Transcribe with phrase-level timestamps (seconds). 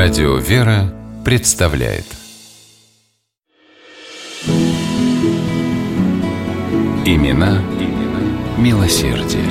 [0.00, 2.04] Радио «Вера» представляет
[7.04, 8.20] Имена, имена
[8.58, 9.42] милосердие.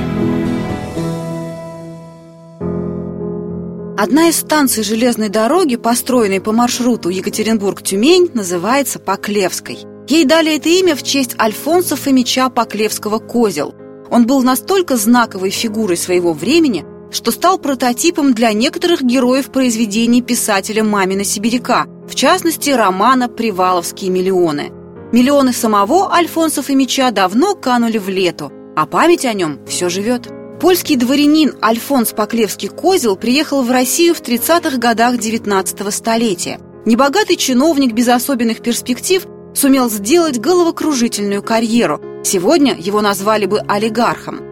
[3.98, 9.76] Одна из станций железной дороги, построенной по маршруту Екатеринбург-Тюмень, называется Поклевской.
[10.08, 13.74] Ей дали это имя в честь Альфонса Фомича Поклевского «Козел».
[14.10, 20.84] Он был настолько знаковой фигурой своего времени, что стал прототипом для некоторых героев произведений писателя
[20.84, 24.72] Мамина Сибиряка, в частности, романа «Приваловские миллионы».
[25.12, 30.28] Миллионы самого Альфонса Фомича давно канули в лету, а память о нем все живет.
[30.60, 36.60] Польский дворянин Альфонс Поклевский-Козел приехал в Россию в 30-х годах 19 столетия.
[36.84, 42.00] Небогатый чиновник без особенных перспектив сумел сделать головокружительную карьеру.
[42.24, 44.47] Сегодня его назвали бы олигархом.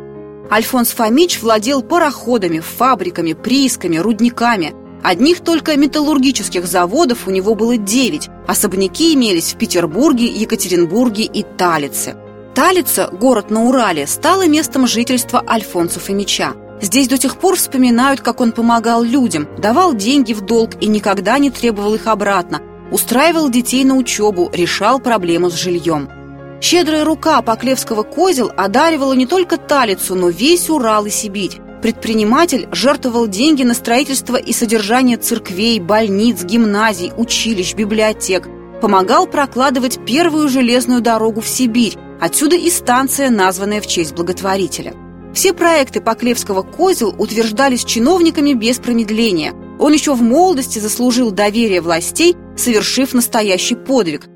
[0.50, 4.74] Альфонс Фомич владел пароходами, фабриками, приисками, рудниками.
[5.02, 8.28] Одних только металлургических заводов у него было девять.
[8.46, 12.16] Особняки имелись в Петербурге, Екатеринбурге и Талице.
[12.54, 16.54] Талица, город на Урале, стала местом жительства Альфонса Фомича.
[16.80, 21.38] Здесь до сих пор вспоминают, как он помогал людям, давал деньги в долг и никогда
[21.38, 26.08] не требовал их обратно, устраивал детей на учебу, решал проблему с жильем.
[26.60, 31.60] Щедрая рука Поклевского козел одаривала не только Талицу, но весь Урал и Сибирь.
[31.82, 38.48] Предприниматель жертвовал деньги на строительство и содержание церквей, больниц, гимназий, училищ, библиотек.
[38.80, 44.94] Помогал прокладывать первую железную дорогу в Сибирь, отсюда и станция, названная в честь благотворителя.
[45.34, 49.52] Все проекты Поклевского козел утверждались чиновниками без промедления.
[49.78, 54.28] Он еще в молодости заслужил доверие властей, совершив настоящий подвиг–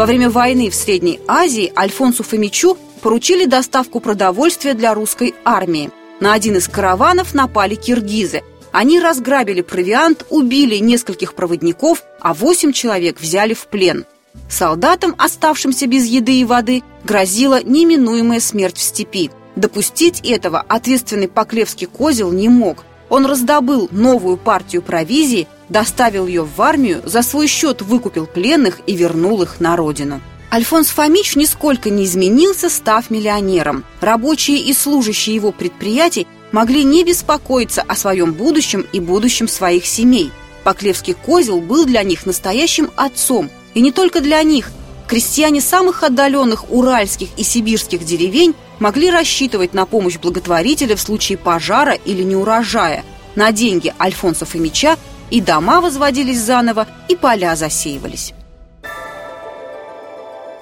[0.00, 5.90] во время войны в Средней Азии Альфонсу Фомичу поручили доставку продовольствия для русской армии.
[6.20, 8.40] На один из караванов напали киргизы.
[8.72, 14.06] Они разграбили провиант, убили нескольких проводников, а восемь человек взяли в плен.
[14.48, 19.30] Солдатам, оставшимся без еды и воды, грозила неминуемая смерть в степи.
[19.54, 22.86] Допустить этого ответственный Поклевский козел не мог.
[23.10, 28.94] Он раздобыл новую партию провизии– доставил ее в армию, за свой счет выкупил пленных и
[28.94, 30.20] вернул их на родину.
[30.52, 33.84] Альфонс Фомич нисколько не изменился, став миллионером.
[34.00, 40.32] Рабочие и служащие его предприятий могли не беспокоиться о своем будущем и будущем своих семей.
[40.64, 44.72] Поклевский козел был для них настоящим отцом, и не только для них.
[45.06, 51.92] Крестьяне самых отдаленных уральских и сибирских деревень могли рассчитывать на помощь благотворителя в случае пожара
[51.92, 53.04] или неурожая.
[53.36, 54.96] На деньги Альфонса Фомича
[55.30, 58.34] и дома возводились заново, и поля засеивались.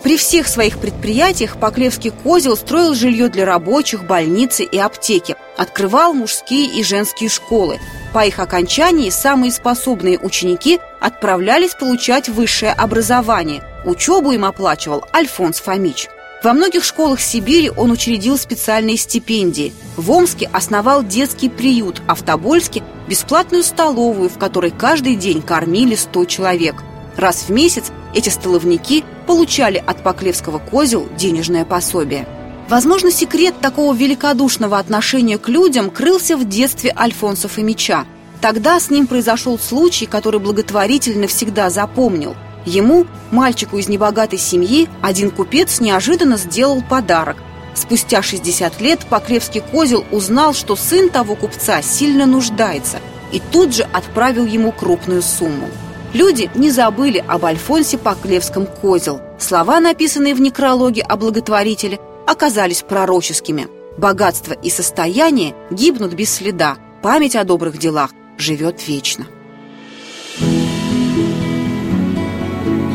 [0.03, 6.67] При всех своих предприятиях Поклевский козел строил жилье для рабочих, больницы и аптеки, открывал мужские
[6.67, 7.79] и женские школы.
[8.15, 13.63] По их окончании самые способные ученики отправлялись получать высшее образование.
[13.85, 16.09] Учебу им оплачивал Альфонс Фомич–
[16.41, 19.73] во многих школах Сибири он учредил специальные стипендии.
[19.97, 25.97] В Омске основал детский приют, а в Тобольске– бесплатную столовую, в которой каждый день кормили
[25.97, 26.77] 100 человек.
[27.17, 32.29] Раз в месяц эти столовники получали от Поклевского козел денежное пособие.
[32.69, 38.05] Возможно, секрет такого великодушного отношения к людям крылся в детстве Альфонса Фомича.
[38.41, 42.37] Тогда с ним произошел случай, который благотворитель навсегда запомнил–
[42.69, 47.39] Ему, мальчику из небогатой семьи, один купец неожиданно сделал подарок.
[47.75, 52.99] Спустя 60 лет Поклевский козел узнал, что сын того купца сильно нуждается,
[53.33, 55.69] и тут же отправил ему крупную сумму.
[56.13, 59.23] Люди не забыли об Альфонсе Поклевском козел.
[59.39, 63.69] Слова, написанные в некрологе о благотворителе, оказались пророческими.
[63.97, 69.27] Богатство и состояние гибнут без следа, память о добрых делах живет вечно.